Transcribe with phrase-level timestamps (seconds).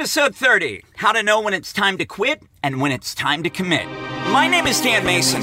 [0.00, 3.50] Episode 30 How to Know When It's Time to Quit and When It's Time to
[3.50, 3.86] Commit.
[4.32, 5.42] My name is Dan Mason.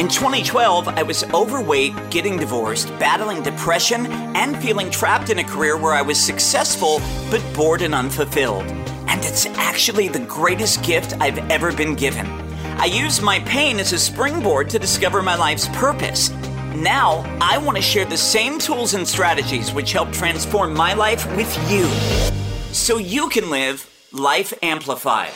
[0.00, 5.76] In 2012, I was overweight, getting divorced, battling depression, and feeling trapped in a career
[5.76, 8.62] where I was successful but bored and unfulfilled.
[8.62, 12.26] And it's actually the greatest gift I've ever been given.
[12.80, 16.30] I used my pain as a springboard to discover my life's purpose.
[16.74, 21.30] Now, I want to share the same tools and strategies which help transform my life
[21.36, 21.86] with you
[22.72, 25.32] so you can live Life Amplified.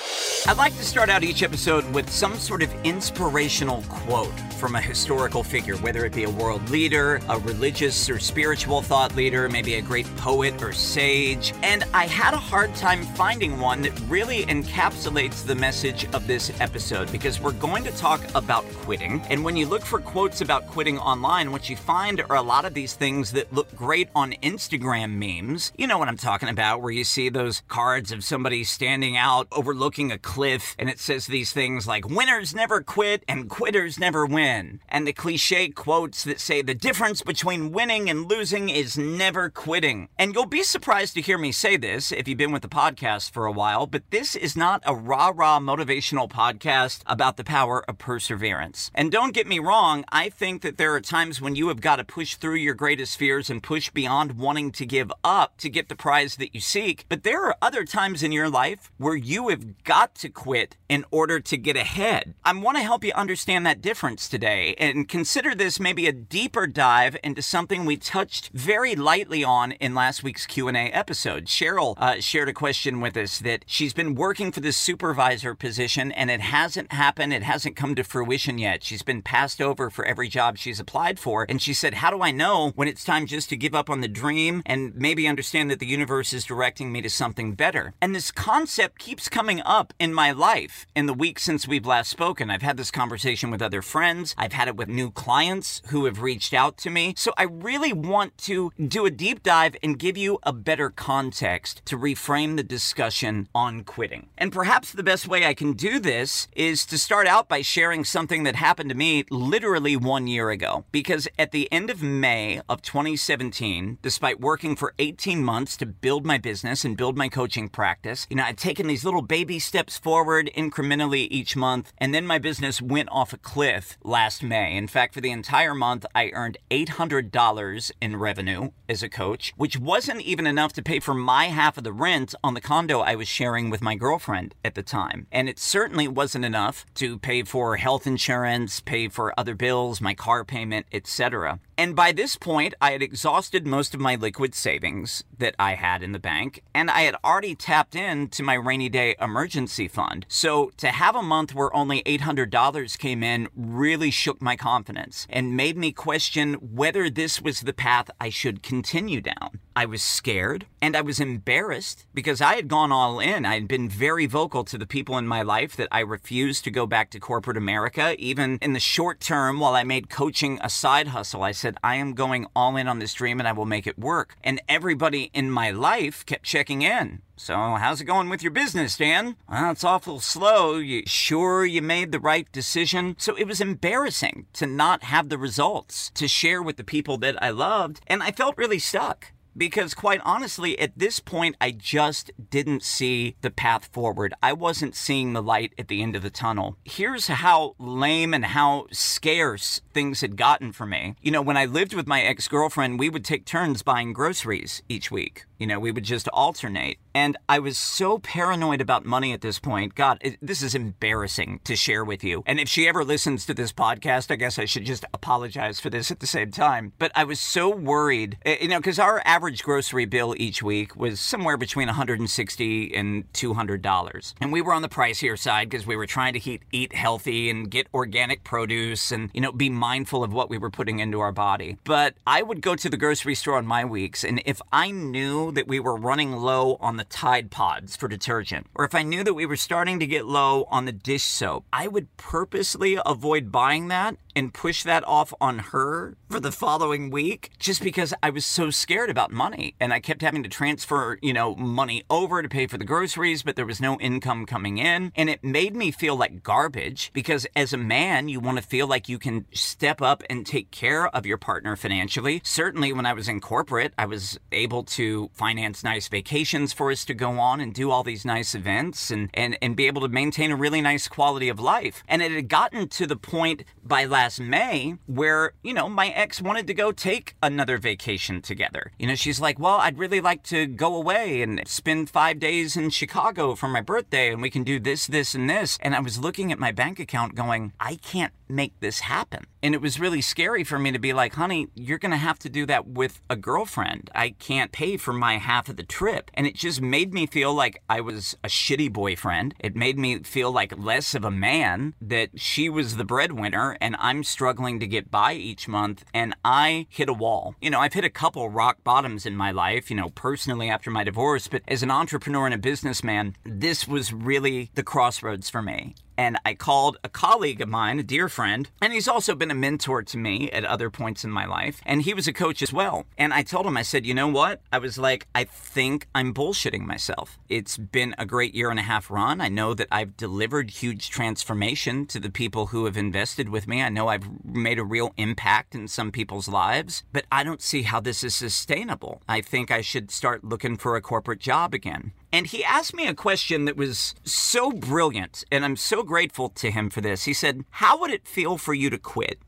[0.46, 4.80] I'd like to start out each episode with some sort of inspirational quote from a
[4.80, 9.74] historical figure, whether it be a world leader, a religious or spiritual thought leader, maybe
[9.74, 11.52] a great poet or sage.
[11.62, 16.50] And I had a hard time finding one that really encapsulates the message of this
[16.60, 19.22] episode because we're going to talk about quitting.
[19.28, 22.64] And when you look for quotes about quitting online, what you find are a lot
[22.64, 25.72] of these things that look great on Instagram memes.
[25.76, 29.48] You know what I'm talking about, where you see those cards of somebody standing out
[29.52, 34.26] overlooking a cliff and it says these things like, winners never quit and quitters never
[34.26, 39.48] win and the cliche quotes that say the difference between winning and losing is never
[39.48, 40.08] quitting.
[40.18, 43.30] And you'll be surprised to hear me say this if you've been with the podcast
[43.30, 47.84] for a while, but this is not a rah rah motivational podcast about the power
[47.88, 48.90] of perseverance.
[48.94, 51.96] And don't get me wrong, I think that there are times when you have got
[51.96, 55.88] to push through your greatest fears and push beyond wanting to give up to get
[55.88, 57.06] the prize that you seek.
[57.08, 61.04] But there are other times in your life where you have got to quit in
[61.10, 62.34] order to get ahead.
[62.44, 66.66] I want to help you understand that difference today and consider this maybe a deeper
[66.66, 71.46] dive into something we touched very lightly on in last week's Q&A episode.
[71.46, 76.12] Cheryl uh, shared a question with us that she's been working for this supervisor position
[76.12, 77.32] and it hasn't happened.
[77.32, 78.84] It hasn't come to fruition yet.
[78.84, 81.46] She's been passed over for every job she's applied for.
[81.48, 84.02] And she said, how do I know when it's time just to give up on
[84.02, 87.94] the dream and maybe understand that the universe is directing me to something better?
[88.00, 92.10] And this concept keeps coming up in my life in the week since we've last
[92.10, 92.50] spoken.
[92.50, 94.34] I've had this conversation with other friends.
[94.36, 97.14] I've had it with new clients who have reached out to me.
[97.16, 101.82] So I really want to do a deep dive and give you a better context
[101.86, 104.26] to reframe the discussion on quitting.
[104.36, 108.02] And perhaps the best way I can do this is to start out by sharing
[108.02, 110.84] something that happened to me literally one year ago.
[110.90, 116.26] Because at the end of May of 2017, despite working for 18 months to build
[116.26, 119.98] my business and build my coaching practice, you know, I'd taken these little baby steps
[119.98, 124.74] forward incrementally each month, and then my business went off a cliff last May.
[124.74, 129.78] In fact, for the entire month, I earned $800 in revenue as a coach, which
[129.78, 133.16] wasn't even enough to pay for my half of the rent on the condo I
[133.16, 135.26] was sharing with my girlfriend at the time.
[135.30, 140.14] And it certainly wasn't enough to pay for health insurance, pay for other bills, my
[140.14, 141.60] car payment, etc.
[141.76, 146.02] And by this point, I had exhausted most of my liquid savings that I had
[146.02, 150.24] in the bank, and I had already tapped into my rainy day emergency fund.
[150.28, 155.56] So to have a month where only $800 came in really shook my confidence and
[155.56, 159.58] made me question whether this was the path I should continue down.
[159.74, 163.46] I was scared and I was embarrassed because I had gone all in.
[163.46, 166.70] I had been very vocal to the people in my life that I refused to
[166.70, 168.14] go back to corporate America.
[168.18, 171.96] Even in the short term, while I made coaching a side hustle, I said, I
[171.96, 174.36] am going all in on this dream and I will make it work.
[174.44, 177.22] And everybody in my life kept checking in.
[177.36, 179.34] So, how's it going with your business, Dan?
[179.50, 180.76] Well, it's awful slow.
[180.76, 183.16] You sure you made the right decision?
[183.18, 187.42] So, it was embarrassing to not have the results to share with the people that
[187.42, 192.30] I loved, and I felt really stuck because quite honestly at this point I just
[192.50, 194.34] didn't see the path forward.
[194.42, 196.76] I wasn't seeing the light at the end of the tunnel.
[196.84, 201.14] Here's how lame and how scarce things had gotten for me.
[201.22, 205.10] You know, when I lived with my ex-girlfriend, we would take turns buying groceries each
[205.10, 205.44] week.
[205.62, 206.98] You know, we would just alternate.
[207.14, 209.94] And I was so paranoid about money at this point.
[209.94, 212.42] God, it, this is embarrassing to share with you.
[212.46, 215.88] And if she ever listens to this podcast, I guess I should just apologize for
[215.88, 216.94] this at the same time.
[216.98, 220.96] But I was so worried, eh, you know, because our average grocery bill each week
[220.96, 224.34] was somewhere between 160 and $200.
[224.40, 227.50] And we were on the pricier side because we were trying to eat, eat healthy
[227.50, 231.20] and get organic produce and, you know, be mindful of what we were putting into
[231.20, 231.76] our body.
[231.84, 235.51] But I would go to the grocery store on my weeks, and if I knew
[235.54, 239.22] that we were running low on the Tide Pods for detergent, or if I knew
[239.24, 243.52] that we were starting to get low on the dish soap, I would purposely avoid
[243.52, 248.30] buying that and push that off on her for the following week just because I
[248.30, 252.42] was so scared about money and I kept having to transfer, you know, money over
[252.42, 255.12] to pay for the groceries, but there was no income coming in.
[255.14, 258.86] And it made me feel like garbage because as a man, you want to feel
[258.86, 262.40] like you can step up and take care of your partner financially.
[262.44, 267.04] Certainly when I was in corporate, I was able to finance nice vacations for us
[267.04, 270.08] to go on and do all these nice events and, and, and be able to
[270.08, 272.02] maintain a really nice quality of life.
[272.08, 276.40] And it had gotten to the point by last May where, you know, my ex
[276.40, 278.92] wanted to go take another vacation together.
[278.98, 282.76] You know, she's like, well, I'd really like to go away and spend five days
[282.76, 285.78] in Chicago for my birthday and we can do this, this, and this.
[285.80, 289.44] And I was looking at my bank account going, I can't make this happen.
[289.62, 292.38] And it was really scary for me to be like, honey, you're going to have
[292.40, 294.10] to do that with a girlfriend.
[294.14, 296.30] I can't pay for my half of the trip.
[296.34, 299.54] And it just made me feel like I was a shitty boyfriend.
[299.58, 303.96] It made me feel like less of a man, that she was the breadwinner and
[303.98, 306.04] I'm struggling to get by each month.
[306.12, 307.54] And I hit a wall.
[307.60, 310.90] You know, I've hit a couple rock bottoms in my life, you know, personally after
[310.90, 315.62] my divorce, but as an entrepreneur and a businessman, this was really the crossroads for
[315.62, 319.50] me and I called a colleague of mine, a dear friend, and he's also been
[319.50, 322.62] a mentor to me at other points in my life, and he was a coach
[322.62, 323.06] as well.
[323.18, 324.60] And I told him, I said, you know what?
[324.72, 327.38] I was like, I think I'm bullshitting myself.
[327.48, 329.40] It's been a great year and a half run.
[329.40, 333.82] I know that I've delivered huge transformation to the people who have invested with me.
[333.82, 337.82] I know I've made a real impact in some people's lives, but I don't see
[337.82, 339.22] how this is sustainable.
[339.28, 342.12] I think I should start looking for a corporate job again.
[342.32, 346.70] And he asked me a question that was so brilliant, and I'm so grateful to
[346.70, 347.24] him for this.
[347.24, 349.38] He said, How would it feel for you to quit?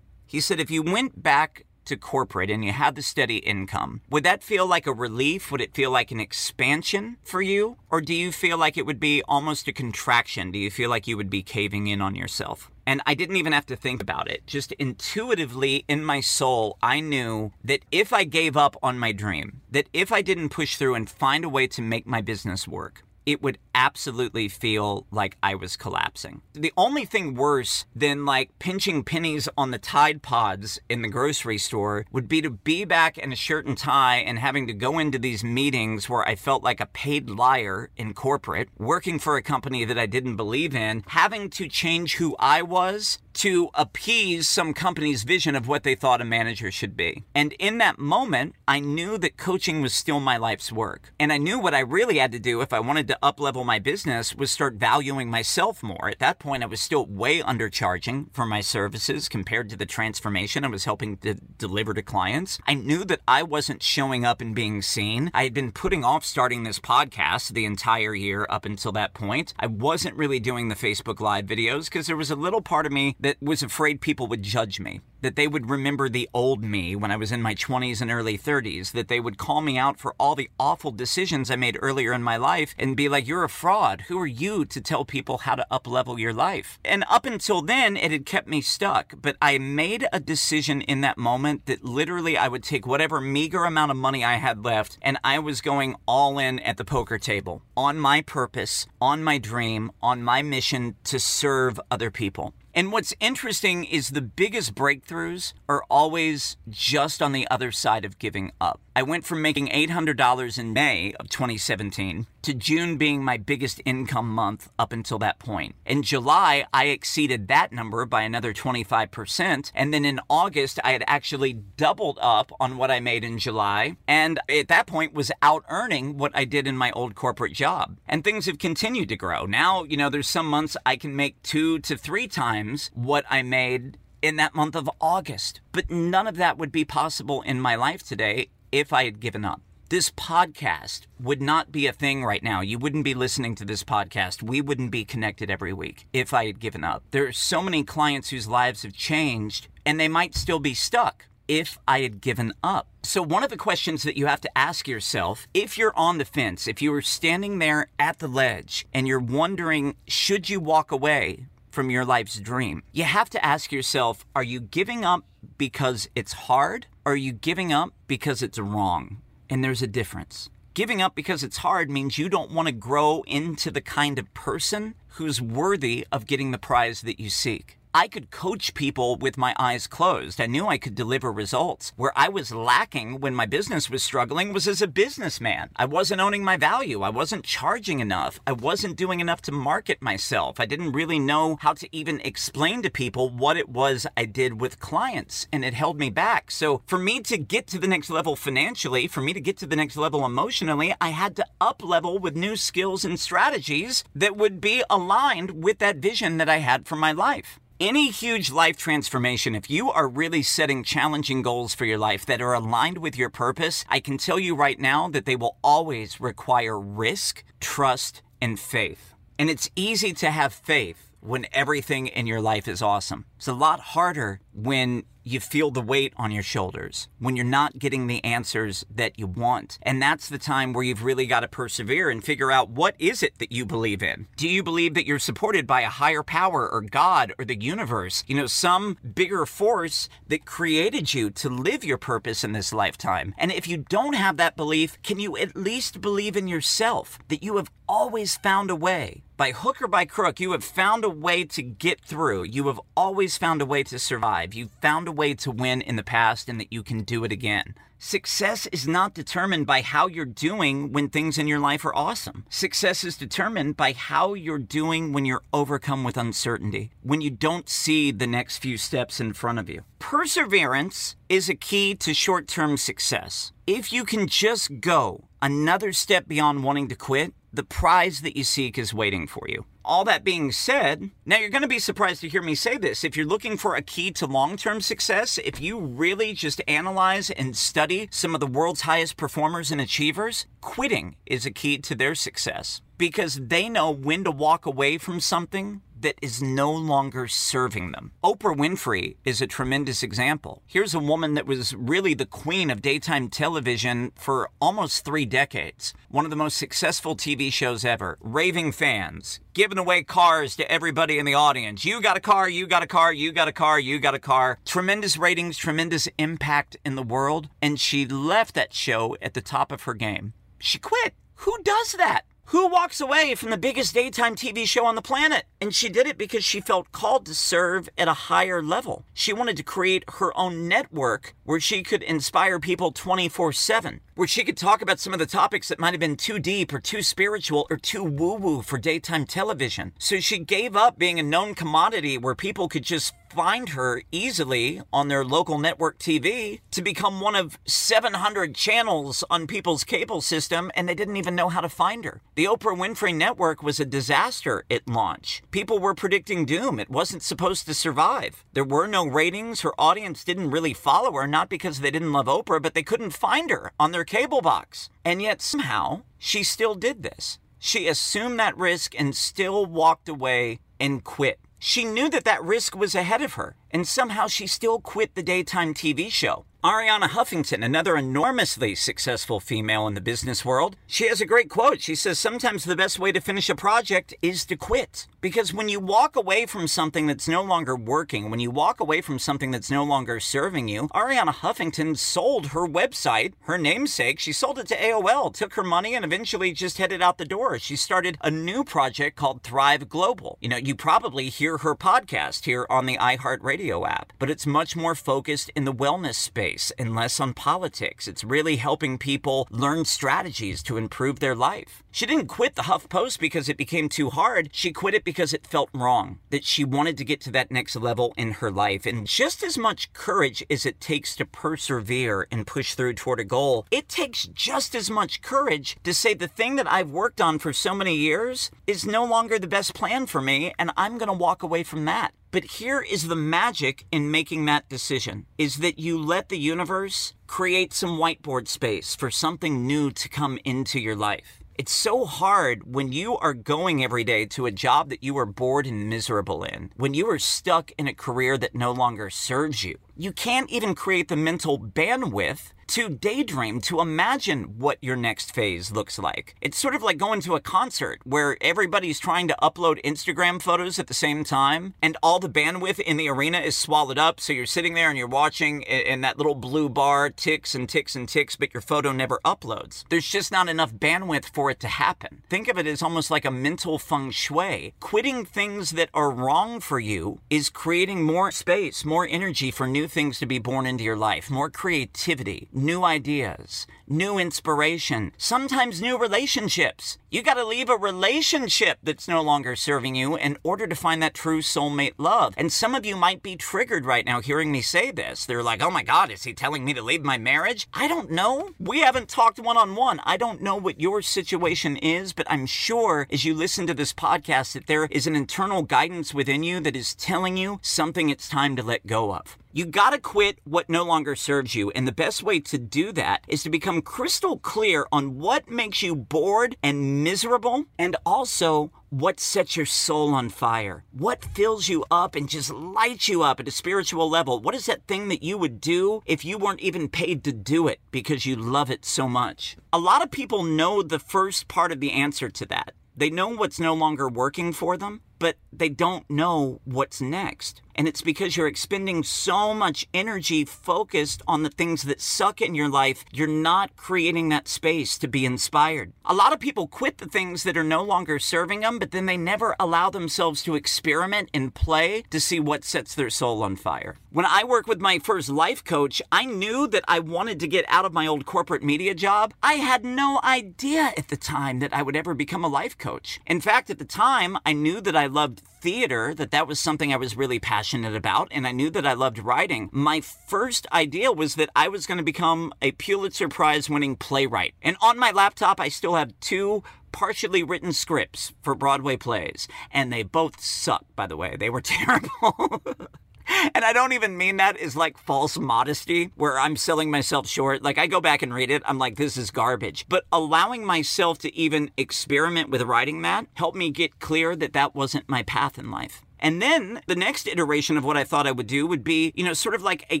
[0.26, 4.24] He said, If you went back to corporate and you had the steady income, would
[4.24, 5.52] that feel like a relief?
[5.52, 7.76] Would it feel like an expansion for you?
[7.88, 10.50] Or do you feel like it would be almost a contraction?
[10.50, 12.68] Do you feel like you would be caving in on yourself?
[12.86, 14.46] And I didn't even have to think about it.
[14.46, 19.60] Just intuitively in my soul, I knew that if I gave up on my dream,
[19.70, 23.02] that if I didn't push through and find a way to make my business work,
[23.26, 26.40] it would absolutely feel like I was collapsing.
[26.54, 31.58] The only thing worse than like pinching pennies on the Tide Pods in the grocery
[31.58, 34.98] store would be to be back in a shirt and tie and having to go
[34.98, 39.42] into these meetings where I felt like a paid liar in corporate, working for a
[39.42, 44.72] company that I didn't believe in, having to change who I was to appease some
[44.72, 47.24] company's vision of what they thought a manager should be.
[47.34, 51.12] And in that moment, I knew that coaching was still my life's work.
[51.20, 53.78] And I knew what I really had to do if I wanted to uplevel my
[53.78, 56.08] business was start valuing myself more.
[56.08, 60.64] At that point, I was still way undercharging for my services compared to the transformation
[60.64, 62.58] I was helping to deliver to clients.
[62.66, 65.30] I knew that I wasn't showing up and being seen.
[65.34, 69.52] I had been putting off starting this podcast the entire year up until that point.
[69.58, 72.92] I wasn't really doing the Facebook Live videos because there was a little part of
[72.92, 76.94] me that was afraid people would judge me, that they would remember the old me
[76.94, 79.98] when I was in my 20s and early 30s, that they would call me out
[79.98, 83.42] for all the awful decisions I made earlier in my life and be like, you're
[83.42, 84.02] a fraud.
[84.02, 86.78] Who are you to tell people how to uplevel your life?
[86.84, 89.14] And up until then, it had kept me stuck.
[89.20, 93.64] But I made a decision in that moment that literally I would take whatever meager
[93.64, 97.18] amount of money I had left and I was going all in at the poker
[97.18, 102.54] table on my purpose, on my dream, on my mission to serve other people.
[102.76, 108.18] And what's interesting is the biggest breakthroughs are always just on the other side of
[108.18, 108.80] giving up.
[108.96, 114.30] I went from making $800 in May of 2017 to June being my biggest income
[114.30, 115.74] month up until that point.
[115.84, 119.70] In July, I exceeded that number by another 25%.
[119.74, 123.98] And then in August, I had actually doubled up on what I made in July.
[124.08, 127.98] And at that point, was out earning what I did in my old corporate job.
[128.08, 129.44] And things have continued to grow.
[129.44, 133.42] Now, you know, there's some months I can make two to three times what I
[133.42, 135.60] made in that month of August.
[135.72, 139.44] But none of that would be possible in my life today if I had given
[139.44, 139.60] up.
[139.88, 142.60] This podcast would not be a thing right now.
[142.60, 144.42] You wouldn't be listening to this podcast.
[144.42, 147.04] We wouldn't be connected every week if I had given up.
[147.12, 151.26] There are so many clients whose lives have changed and they might still be stuck
[151.48, 152.88] if I had given up.
[153.02, 156.24] So, one of the questions that you have to ask yourself if you're on the
[156.24, 160.90] fence, if you were standing there at the ledge and you're wondering, should you walk
[160.90, 162.82] away from your life's dream?
[162.92, 165.24] You have to ask yourself, are you giving up
[165.58, 166.86] because it's hard?
[167.06, 169.18] Are you giving up because it's wrong?
[169.48, 170.50] And there's a difference.
[170.74, 174.34] Giving up because it's hard means you don't want to grow into the kind of
[174.34, 177.75] person who's worthy of getting the prize that you seek.
[177.96, 180.38] I could coach people with my eyes closed.
[180.38, 181.94] I knew I could deliver results.
[181.96, 185.70] Where I was lacking when my business was struggling was as a businessman.
[185.76, 187.00] I wasn't owning my value.
[187.00, 188.38] I wasn't charging enough.
[188.46, 190.60] I wasn't doing enough to market myself.
[190.60, 194.60] I didn't really know how to even explain to people what it was I did
[194.60, 196.50] with clients, and it held me back.
[196.50, 199.66] So for me to get to the next level financially, for me to get to
[199.66, 204.36] the next level emotionally, I had to up level with new skills and strategies that
[204.36, 207.58] would be aligned with that vision that I had for my life.
[207.78, 212.40] Any huge life transformation, if you are really setting challenging goals for your life that
[212.40, 216.18] are aligned with your purpose, I can tell you right now that they will always
[216.18, 219.12] require risk, trust, and faith.
[219.38, 223.26] And it's easy to have faith when everything in your life is awesome.
[223.36, 227.78] It's a lot harder when you feel the weight on your shoulders when you're not
[227.78, 229.78] getting the answers that you want.
[229.82, 233.22] And that's the time where you've really got to persevere and figure out what is
[233.22, 234.28] it that you believe in?
[234.36, 238.22] Do you believe that you're supported by a higher power or God or the universe?
[238.28, 243.34] You know, some bigger force that created you to live your purpose in this lifetime.
[243.36, 247.42] And if you don't have that belief, can you at least believe in yourself that
[247.42, 249.22] you have always found a way?
[249.36, 252.44] By hook or by crook, you have found a way to get through.
[252.44, 254.54] You have always found a way to survive.
[254.54, 257.32] You've found a way to win in the past and that you can do it
[257.32, 257.74] again.
[257.98, 262.44] Success is not determined by how you're doing when things in your life are awesome.
[262.50, 267.70] Success is determined by how you're doing when you're overcome with uncertainty, when you don't
[267.70, 269.82] see the next few steps in front of you.
[269.98, 273.52] Perseverance is a key to short term success.
[273.66, 278.44] If you can just go another step beyond wanting to quit, the prize that you
[278.44, 279.64] seek is waiting for you.
[279.84, 283.04] All that being said, now you're going to be surprised to hear me say this.
[283.04, 287.30] If you're looking for a key to long term success, if you really just analyze
[287.30, 291.94] and study some of the world's highest performers and achievers, quitting is a key to
[291.94, 297.26] their success because they know when to walk away from something that is no longer
[297.26, 298.12] serving them.
[298.22, 300.62] Oprah Winfrey is a tremendous example.
[300.66, 305.94] Here's a woman that was really the queen of daytime television for almost three decades.
[306.08, 308.18] One of the most successful TV shows ever.
[308.20, 311.84] Raving fans, giving away cars to everybody in the audience.
[311.84, 314.18] You got a car, you got a car, you got a car, you got a
[314.18, 314.58] car.
[314.64, 317.48] Tremendous ratings, tremendous impact in the world.
[317.62, 320.34] And she left that show at the top of her game.
[320.58, 321.14] She quit.
[321.40, 322.22] Who does that?
[322.50, 325.46] Who walks away from the biggest daytime TV show on the planet?
[325.60, 329.04] And she did it because she felt called to serve at a higher level.
[329.12, 334.26] She wanted to create her own network where she could inspire people 24 7, where
[334.26, 336.80] she could talk about some of the topics that might have been too deep or
[336.80, 339.92] too spiritual or too woo woo for daytime television.
[339.98, 344.80] So she gave up being a known commodity where people could just find her easily
[344.94, 350.70] on their local network TV to become one of 700 channels on people's cable system,
[350.74, 352.22] and they didn't even know how to find her.
[352.34, 355.42] The Oprah Winfrey Network was a disaster at launch.
[355.50, 356.80] People were predicting doom.
[356.80, 358.42] It wasn't supposed to survive.
[358.54, 359.60] There were no ratings.
[359.60, 363.10] Her audience didn't really follow her, not because they didn't love Oprah, but they couldn't
[363.10, 364.88] find her on their cable box.
[365.04, 367.38] And yet somehow she still did this.
[367.58, 371.38] She assumed that risk and still walked away and quit.
[371.58, 375.22] She knew that that risk was ahead of her, and somehow she still quit the
[375.22, 376.44] daytime TV show.
[376.66, 381.80] Arianna Huffington, another enormously successful female in the business world, she has a great quote.
[381.80, 385.06] She says, Sometimes the best way to finish a project is to quit.
[385.20, 389.00] Because when you walk away from something that's no longer working, when you walk away
[389.00, 394.18] from something that's no longer serving you, Arianna Huffington sold her website, her namesake.
[394.18, 397.60] She sold it to AOL, took her money, and eventually just headed out the door.
[397.60, 400.36] She started a new project called Thrive Global.
[400.40, 404.74] You know, you probably hear her podcast here on the iHeartRadio app, but it's much
[404.74, 408.08] more focused in the wellness space space and less on politics.
[408.08, 411.82] It's really helping people learn strategies to improve their life.
[411.90, 414.50] She didn't quit the HuffPost because it became too hard.
[414.52, 417.76] She quit it because it felt wrong, that she wanted to get to that next
[417.76, 418.86] level in her life.
[418.86, 423.24] And just as much courage as it takes to persevere and push through toward a
[423.24, 427.38] goal, it takes just as much courage to say the thing that I've worked on
[427.38, 431.08] for so many years is no longer the best plan for me, and I'm going
[431.08, 432.12] to walk away from that.
[432.30, 437.14] But here is the magic in making that decision is that you let the universe
[437.26, 441.40] create some whiteboard space for something new to come into your life.
[441.58, 445.24] It's so hard when you are going every day to a job that you are
[445.24, 449.64] bored and miserable in, when you are stuck in a career that no longer serves
[449.64, 449.78] you.
[449.96, 455.70] You can't even create the mental bandwidth to daydream, to imagine what your next phase
[455.70, 456.34] looks like.
[456.40, 460.78] It's sort of like going to a concert where everybody's trying to upload Instagram photos
[460.78, 464.20] at the same time and all the bandwidth in the arena is swallowed up.
[464.20, 467.96] So you're sitting there and you're watching and that little blue bar ticks and ticks
[467.96, 469.84] and ticks, but your photo never uploads.
[469.88, 472.22] There's just not enough bandwidth for it to happen.
[472.28, 474.74] Think of it as almost like a mental feng shui.
[474.80, 479.86] Quitting things that are wrong for you is creating more space, more energy for new
[479.86, 485.98] things to be born into your life, more creativity, new ideas, new inspiration, sometimes new
[485.98, 486.98] relationships.
[487.10, 491.02] You got to leave a relationship that's no longer serving you in order to find
[491.02, 492.34] that true soulmate love.
[492.36, 495.24] And some of you might be triggered right now hearing me say this.
[495.24, 497.68] They're like, oh my God, is he telling me to leave my marriage?
[497.72, 498.50] I don't know.
[498.58, 500.00] We haven't talked one on one.
[500.04, 503.92] I don't know what your situation is, but I'm sure as you listen to this
[503.92, 508.28] podcast that there is an internal guidance within you that is telling you something it's
[508.28, 509.38] time to let go of.
[509.56, 511.70] You gotta quit what no longer serves you.
[511.70, 515.82] And the best way to do that is to become crystal clear on what makes
[515.82, 520.84] you bored and miserable and also what sets your soul on fire?
[520.92, 524.40] What fills you up and just lights you up at a spiritual level?
[524.40, 527.68] What is that thing that you would do if you weren't even paid to do
[527.68, 529.56] it because you love it so much?
[529.72, 532.72] A lot of people know the first part of the answer to that.
[532.96, 537.62] They know what's no longer working for them, but they don't know what's next.
[537.78, 542.54] And it's because you're expending so much energy focused on the things that suck in
[542.54, 545.92] your life, you're not creating that space to be inspired.
[546.06, 549.04] A lot of people quit the things that are no longer serving them, but then
[549.04, 553.56] they never allow themselves to experiment and play to see what sets their soul on
[553.56, 553.96] fire.
[554.10, 557.66] When I worked with my first life coach, I knew that I wanted to get
[557.68, 559.34] out of my old corporate media job.
[559.42, 563.20] I had no idea at the time that I would ever become a life coach.
[563.26, 566.92] In fact, at the time, I knew that I loved theater, that that was something
[566.92, 569.68] I was really passionate about, and I knew that I loved writing.
[569.72, 574.54] My first idea was that I was going to become a Pulitzer Prize winning playwright.
[574.62, 579.92] And on my laptop, I still have two partially written scripts for Broadway plays, and
[579.92, 581.36] they both suck, by the way.
[581.36, 582.62] They were terrible.
[583.54, 587.62] and I don't even mean that as like false modesty where I'm selling myself short.
[587.62, 589.86] Like I go back and read it, I'm like, this is garbage.
[589.88, 594.74] But allowing myself to even experiment with writing that helped me get clear that that
[594.74, 596.02] wasn't my path in life.
[596.18, 599.24] And then the next iteration of what I thought I would do would be, you
[599.24, 600.00] know, sort of like a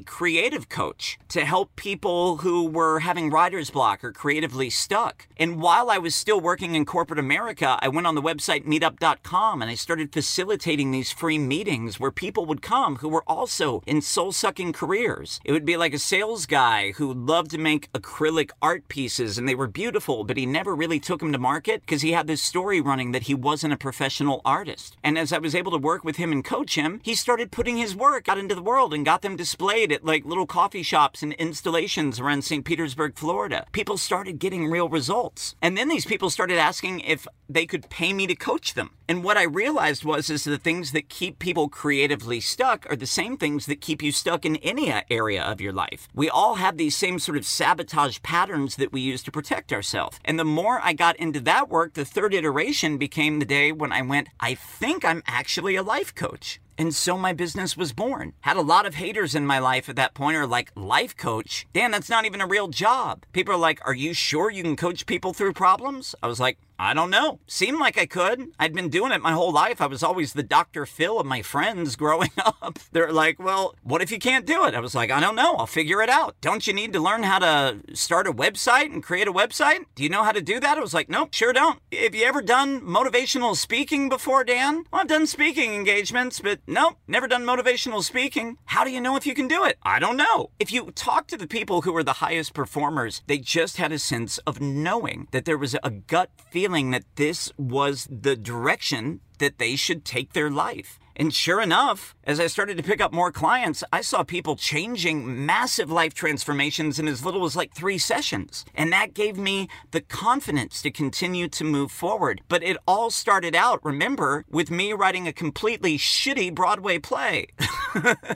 [0.00, 5.28] creative coach to help people who were having writer's block or creatively stuck.
[5.36, 9.62] And while I was still working in corporate America, I went on the website meetup.com
[9.62, 14.00] and I started facilitating these free meetings where people would come who were also in
[14.00, 15.40] soul sucking careers.
[15.44, 19.48] It would be like a sales guy who loved to make acrylic art pieces and
[19.48, 22.42] they were beautiful, but he never really took them to market because he had this
[22.42, 24.96] story running that he wasn't a professional artist.
[25.02, 27.76] And as I was able to work with him and coach him, he started putting
[27.76, 31.22] his work out into the world and got them displayed at like little coffee shops
[31.22, 32.64] and installations around St.
[32.64, 33.66] Petersburg, Florida.
[33.72, 35.54] People started getting real results.
[35.60, 38.90] And then these people started asking if they could pay me to coach them.
[39.08, 43.06] And what I realized was is the things that keep people creatively stuck are the
[43.06, 46.08] same things that keep you stuck in any area of your life.
[46.12, 50.18] We all have these same sort of sabotage patterns that we use to protect ourselves.
[50.24, 53.92] And the more I got into that work, the third iteration became the day when
[53.92, 55.82] I went, I think I'm actually a
[56.14, 56.60] coach.
[56.78, 58.34] And so my business was born.
[58.40, 61.66] Had a lot of haters in my life at that point are like, life coach?
[61.72, 63.24] Dan, that's not even a real job.
[63.32, 66.14] People are like, are you sure you can coach people through problems?
[66.22, 67.40] I was like, I don't know.
[67.46, 68.48] Seemed like I could.
[68.58, 69.80] I'd been doing it my whole life.
[69.80, 70.84] I was always the Dr.
[70.84, 72.78] Phil of my friends growing up.
[72.92, 74.74] They're like, well, what if you can't do it?
[74.74, 75.54] I was like, I don't know.
[75.54, 76.36] I'll figure it out.
[76.40, 79.84] Don't you need to learn how to start a website and create a website?
[79.94, 80.76] Do you know how to do that?
[80.76, 81.80] I was like, nope, sure don't.
[81.92, 84.84] Have you ever done motivational speaking before, Dan?
[84.92, 88.56] Well, I've done speaking engagements, but nope, never done motivational speaking.
[88.64, 89.78] How do you know if you can do it?
[89.82, 90.50] I don't know.
[90.58, 93.98] If you talk to the people who were the highest performers, they just had a
[93.98, 99.58] sense of knowing that there was a gut feeling that this was the direction that
[99.58, 100.98] they should take their life.
[101.14, 105.46] And sure enough, as I started to pick up more clients, I saw people changing
[105.46, 108.64] massive life transformations in as little as like three sessions.
[108.74, 112.42] And that gave me the confidence to continue to move forward.
[112.48, 117.46] But it all started out, remember, with me writing a completely shitty Broadway play.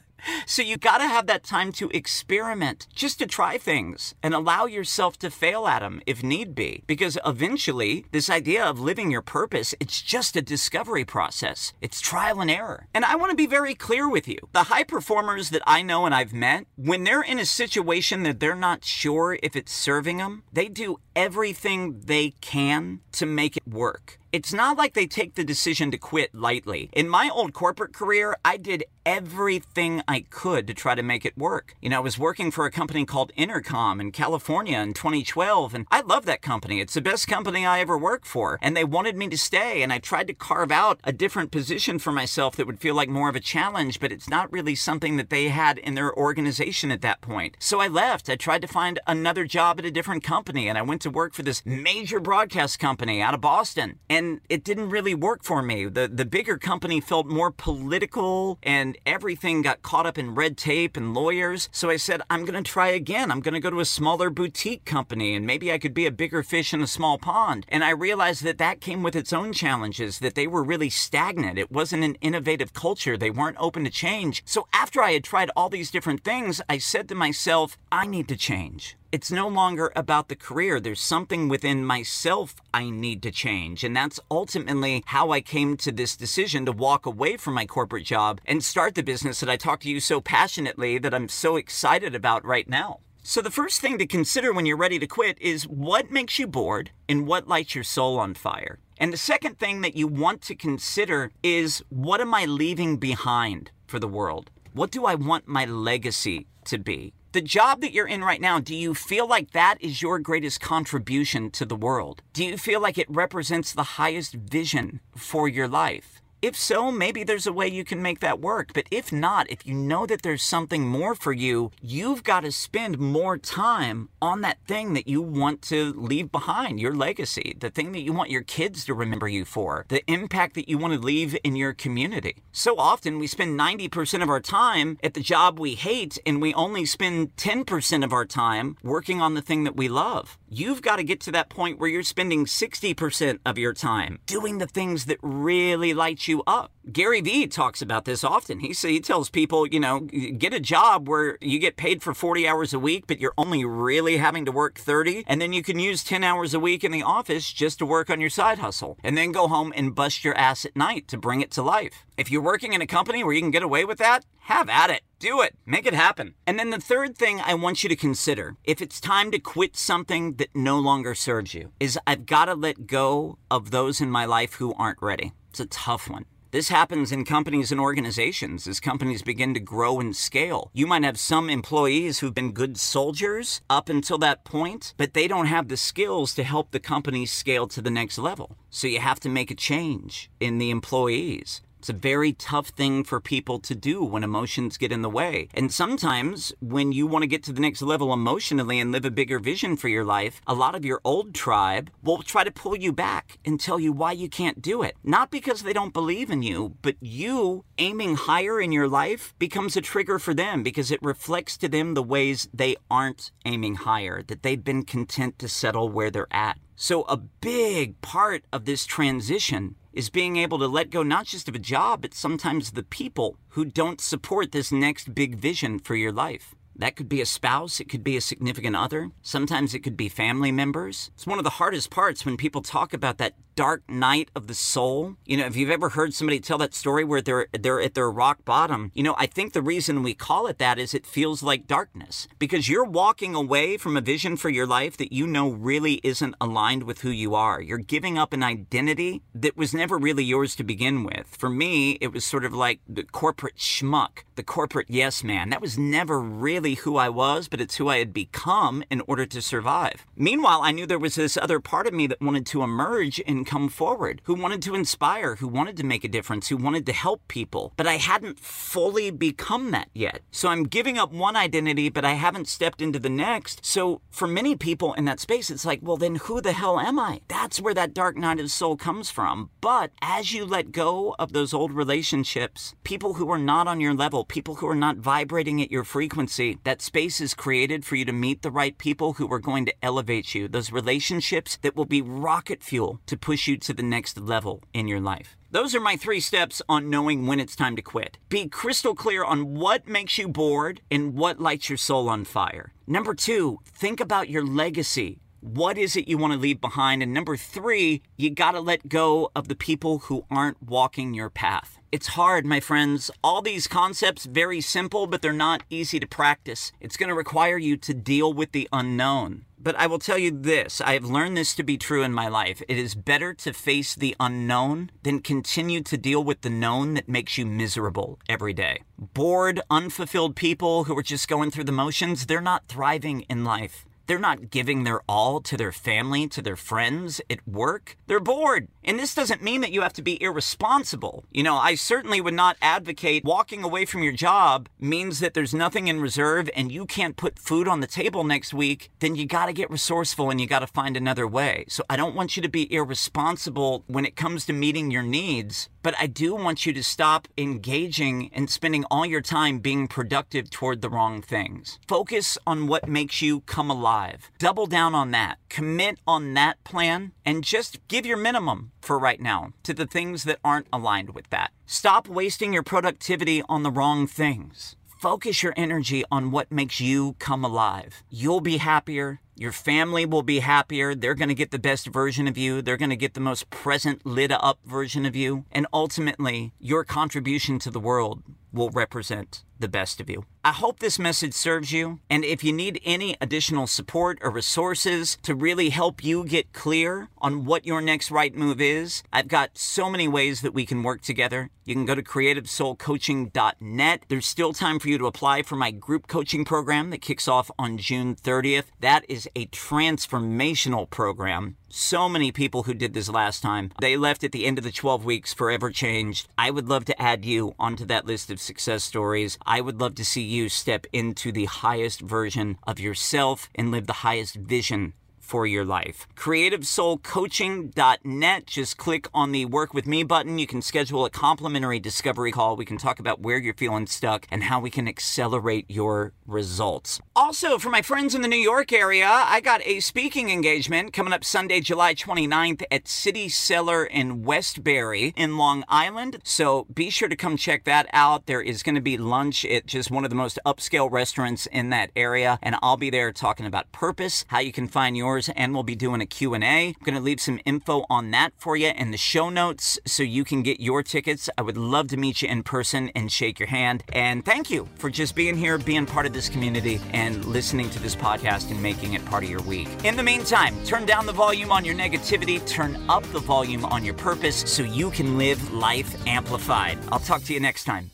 [0.46, 4.66] So you got to have that time to experiment, just to try things and allow
[4.66, 6.83] yourself to fail at them if need be.
[6.87, 11.72] Because eventually, this idea of living your purpose, it's just a discovery process.
[11.81, 12.87] It's trial and error.
[12.94, 14.38] And I want to be very clear with you.
[14.52, 18.38] The high performers that I know and I've met, when they're in a situation that
[18.38, 23.66] they're not sure if it's serving them, they do everything they can to make it
[23.66, 24.19] work.
[24.32, 26.88] It's not like they take the decision to quit lightly.
[26.92, 31.36] In my old corporate career, I did everything I could to try to make it
[31.36, 31.74] work.
[31.80, 35.86] You know, I was working for a company called Intercom in California in 2012, and
[35.90, 36.80] I love that company.
[36.80, 39.92] It's the best company I ever worked for, and they wanted me to stay, and
[39.92, 43.28] I tried to carve out a different position for myself that would feel like more
[43.28, 47.02] of a challenge, but it's not really something that they had in their organization at
[47.02, 47.56] that point.
[47.58, 48.28] So I left.
[48.28, 51.32] I tried to find another job at a different company, and I went to work
[51.34, 53.98] for this major broadcast company out of Boston.
[54.08, 55.87] And it didn't really work for me.
[55.87, 60.96] The the bigger company felt more political and everything got caught up in red tape
[60.96, 61.68] and lawyers.
[61.72, 63.30] So I said, I'm going to try again.
[63.30, 66.11] I'm going to go to a smaller boutique company and maybe I could be a
[66.11, 67.66] bigger fish in a small pond.
[67.68, 71.59] And I realized that that came with its own challenges, that they were really stagnant.
[71.59, 73.16] It wasn't an innovative culture.
[73.16, 74.42] They weren't open to change.
[74.44, 78.28] So after I had tried all these different things, I said to myself, I need
[78.28, 80.78] to change it's no longer about the career.
[80.78, 83.82] There's something within myself I need to change.
[83.82, 88.04] And that's ultimately how I came to this decision to walk away from my corporate
[88.04, 91.56] job and start the business that I talk to you so passionately that I'm so
[91.56, 93.00] excited about right now.
[93.22, 96.46] So, the first thing to consider when you're ready to quit is what makes you
[96.46, 98.78] bored and what lights your soul on fire.
[98.96, 103.72] And the second thing that you want to consider is what am I leaving behind
[103.86, 104.50] for the world?
[104.72, 107.12] What do I want my legacy to be?
[107.32, 110.60] The job that you're in right now, do you feel like that is your greatest
[110.60, 112.22] contribution to the world?
[112.32, 116.19] Do you feel like it represents the highest vision for your life?
[116.42, 118.72] If so, maybe there's a way you can make that work.
[118.72, 122.53] But if not, if you know that there's something more for you, you've got to
[122.53, 127.68] spend more time on that thing that you want to leave behind, your legacy, the
[127.68, 130.94] thing that you want your kids to remember you for, the impact that you want
[130.94, 132.37] to leave in your community.
[132.53, 136.55] So often we spend 90% of our time at the job we hate and we
[136.55, 140.38] only spend 10% of our time working on the thing that we love.
[140.52, 144.58] You've got to get to that point where you're spending 60% of your time doing
[144.58, 146.72] the things that really light you up.
[146.90, 148.58] Gary Vee talks about this often.
[148.58, 152.48] He, he tells people, you know, get a job where you get paid for 40
[152.48, 155.22] hours a week, but you're only really having to work 30.
[155.28, 158.10] And then you can use 10 hours a week in the office just to work
[158.10, 158.98] on your side hustle.
[159.04, 162.04] And then go home and bust your ass at night to bring it to life.
[162.16, 164.90] If you're working in a company where you can get away with that, have at
[164.90, 165.02] it.
[165.20, 165.54] Do it.
[165.66, 166.35] Make it happen.
[166.46, 169.76] And then the third thing I want you to consider if it's time to quit
[169.76, 174.11] something that no longer serves you is I've got to let go of those in
[174.11, 175.33] my life who aren't ready.
[175.50, 176.24] It's a tough one.
[176.52, 180.70] This happens in companies and organizations as companies begin to grow and scale.
[180.72, 185.28] You might have some employees who've been good soldiers up until that point, but they
[185.28, 188.56] don't have the skills to help the company scale to the next level.
[188.70, 191.61] So you have to make a change in the employees.
[191.80, 195.48] It's a very tough thing for people to do when emotions get in the way.
[195.54, 199.10] And sometimes when you want to get to the next level emotionally and live a
[199.10, 202.76] bigger vision for your life, a lot of your old tribe will try to pull
[202.76, 204.94] you back and tell you why you can't do it.
[205.02, 209.74] Not because they don't believe in you, but you aiming higher in your life becomes
[209.74, 214.22] a trigger for them because it reflects to them the ways they aren't aiming higher,
[214.24, 216.58] that they've been content to settle where they're at.
[216.76, 221.48] So, a big part of this transition is being able to let go not just
[221.48, 225.96] of a job, but sometimes the people who don't support this next big vision for
[225.96, 226.55] your life.
[226.76, 230.09] That could be a spouse, it could be a significant other, sometimes it could be
[230.09, 231.11] family members.
[231.14, 234.54] It's one of the hardest parts when people talk about that dark night of the
[234.54, 235.16] soul.
[235.26, 238.10] You know, if you've ever heard somebody tell that story where they're they're at their
[238.10, 241.42] rock bottom, you know, I think the reason we call it that is it feels
[241.42, 245.50] like darkness because you're walking away from a vision for your life that you know
[245.50, 247.60] really isn't aligned with who you are.
[247.60, 251.26] You're giving up an identity that was never really yours to begin with.
[251.26, 255.50] For me, it was sort of like the corporate schmuck, the corporate yes man.
[255.50, 259.26] That was never really who I was, but it's who I had become in order
[259.26, 260.06] to survive.
[260.16, 263.49] Meanwhile, I knew there was this other part of me that wanted to emerge and
[263.50, 266.92] come forward, who wanted to inspire, who wanted to make a difference, who wanted to
[266.92, 267.72] help people.
[267.76, 270.20] But I hadn't fully become that yet.
[270.30, 273.66] So I'm giving up one identity, but I haven't stepped into the next.
[273.66, 277.00] So for many people in that space, it's like, well, then who the hell am
[277.00, 277.22] I?
[277.26, 279.50] That's where that dark night of soul comes from.
[279.60, 283.94] But as you let go of those old relationships, people who are not on your
[283.94, 288.04] level, people who are not vibrating at your frequency, that space is created for you
[288.04, 290.46] to meet the right people who are going to elevate you.
[290.46, 294.88] Those relationships that will be rocket fuel to push you to the next level in
[294.88, 295.36] your life.
[295.52, 298.18] Those are my three steps on knowing when it's time to quit.
[298.28, 302.72] Be crystal clear on what makes you bored and what lights your soul on fire.
[302.88, 307.03] Number two, think about your legacy What is it you want to leave behind?
[307.03, 311.31] And number three, you got to let go of the people who aren't walking your
[311.31, 311.79] path.
[311.90, 313.11] It's hard, my friends.
[313.24, 316.72] All these concepts very simple, but they're not easy to practice.
[316.79, 319.46] It's going to require you to deal with the unknown.
[319.59, 322.29] But I will tell you this I have learned this to be true in my
[322.29, 322.62] life.
[322.68, 327.09] It is better to face the unknown than continue to deal with the known that
[327.09, 328.83] makes you miserable every day.
[328.98, 333.85] Bored, unfulfilled people who are just going through the motions, they're not thriving in life.
[334.10, 337.96] They're not giving their all to their family, to their friends at work.
[338.08, 338.66] They're bored.
[338.82, 341.22] And this doesn't mean that you have to be irresponsible.
[341.30, 345.54] You know, I certainly would not advocate walking away from your job means that there's
[345.54, 348.90] nothing in reserve and you can't put food on the table next week.
[348.98, 351.66] Then you got to get resourceful and you got to find another way.
[351.68, 355.68] So I don't want you to be irresponsible when it comes to meeting your needs,
[355.82, 360.50] but I do want you to stop engaging and spending all your time being productive
[360.50, 361.78] toward the wrong things.
[361.88, 364.30] Focus on what makes you come alive.
[364.38, 365.38] Double down on that.
[365.48, 370.24] Commit on that plan and just give your minimum for right now to the things
[370.24, 371.52] that aren't aligned with that.
[371.66, 374.76] Stop wasting your productivity on the wrong things.
[375.00, 378.02] Focus your energy on what makes you come alive.
[378.10, 379.22] You'll be happier.
[379.34, 380.94] Your family will be happier.
[380.94, 382.60] They're going to get the best version of you.
[382.60, 385.46] They're going to get the most present, lit up version of you.
[385.52, 390.24] And ultimately, your contribution to the world will represent the best of you.
[390.44, 392.00] I hope this message serves you.
[392.08, 397.08] And if you need any additional support or resources to really help you get clear
[397.18, 400.82] on what your next right move is, I've got so many ways that we can
[400.82, 401.50] work together.
[401.64, 404.04] You can go to creativesoulcoaching.net.
[404.08, 407.50] There's still time for you to apply for my group coaching program that kicks off
[407.58, 408.64] on June 30th.
[408.80, 411.56] That is a transformational program.
[411.72, 414.72] So many people who did this last time, they left at the end of the
[414.72, 416.26] 12 weeks forever changed.
[416.37, 419.38] I would love to add you onto that list of success stories.
[419.46, 423.87] I would love to see you step into the highest version of yourself and live
[423.87, 424.94] the highest vision
[425.30, 426.06] for your life.
[426.16, 428.46] CreativeSoulCoaching.net.
[428.46, 430.40] Just click on the Work With Me button.
[430.40, 432.56] You can schedule a complimentary discovery call.
[432.56, 437.00] We can talk about where you're feeling stuck and how we can accelerate your results.
[437.14, 441.12] Also, for my friends in the New York area, I got a speaking engagement coming
[441.12, 446.18] up Sunday, July 29th at City Cellar in Westbury in Long Island.
[446.24, 448.26] So be sure to come check that out.
[448.26, 451.70] There is going to be lunch at just one of the most upscale restaurants in
[451.70, 455.52] that area, and I'll be there talking about purpose, how you can find yours and
[455.52, 456.38] we'll be doing a Q&A.
[456.40, 460.02] I'm going to leave some info on that for you in the show notes so
[460.02, 461.28] you can get your tickets.
[461.37, 463.85] I would love to meet you in person and shake your hand.
[463.92, 467.78] And thank you for just being here, being part of this community and listening to
[467.78, 469.68] this podcast and making it part of your week.
[469.85, 473.85] In the meantime, turn down the volume on your negativity, turn up the volume on
[473.85, 476.78] your purpose so you can live life amplified.
[476.90, 477.90] I'll talk to you next time.